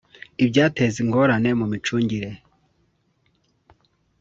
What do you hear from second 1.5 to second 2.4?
mu micungire